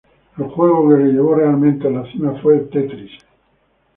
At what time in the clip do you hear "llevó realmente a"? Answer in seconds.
1.11-1.91